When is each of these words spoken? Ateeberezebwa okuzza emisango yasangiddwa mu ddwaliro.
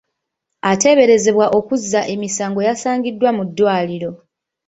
Ateeberezebwa 0.71 1.45
okuzza 1.57 2.01
emisango 2.13 2.59
yasangiddwa 2.67 3.29
mu 3.37 3.43
ddwaliro. 3.49 4.11